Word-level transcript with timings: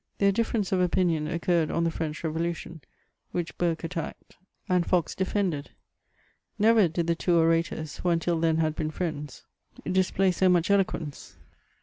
Their 0.17 0.31
difference 0.31 0.71
of 0.71 0.81
opinion 0.81 1.27
occurred 1.27 1.69
on 1.69 1.83
the 1.83 1.91
French 1.91 2.23
Revolution, 2.23 2.81
which 3.33 3.55
Burke 3.59 3.83
attacked 3.83 4.35
and 4.67 4.83
Fox 4.83 5.13
defended. 5.13 5.69
Never 6.57 6.87
did 6.87 7.05
the 7.05 7.13
two 7.13 7.37
orators, 7.37 7.97
who 7.97 8.09
until 8.09 8.39
then 8.39 8.57
had 8.57 8.75
been 8.75 8.89
friends, 8.89 9.43
display 9.93 10.31
so 10.31 10.49
much 10.49 10.71
eloquence. 10.71 11.37